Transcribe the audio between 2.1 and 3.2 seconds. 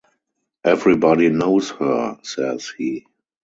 says he.